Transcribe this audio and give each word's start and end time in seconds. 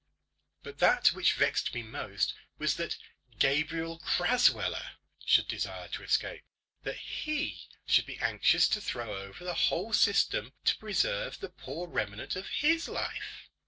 But 0.63 0.79
that 0.79 1.09
which 1.09 1.33
vexed 1.33 1.75
me 1.75 1.83
most 1.83 2.33
was 2.57 2.75
that 2.77 2.97
Gabriel 3.37 3.99
Crasweller 3.99 4.93
should 5.23 5.47
desire 5.47 5.89
to 5.89 6.01
escape, 6.01 6.43
that 6.81 6.95
he 6.97 7.67
should 7.85 8.07
be 8.07 8.17
anxious 8.17 8.67
to 8.69 8.81
throw 8.81 9.15
over 9.15 9.43
the 9.43 9.53
whole 9.69 9.93
system 9.93 10.53
to 10.65 10.77
preserve 10.79 11.37
the 11.39 11.49
poor 11.49 11.87
remnant 11.87 12.35
of 12.35 12.47
his 12.47 12.89
life. 12.89 13.47